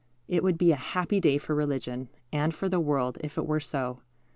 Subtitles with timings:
[0.27, 3.59] It would be a happy day for religion and for the world if it were
[3.59, 3.99] so.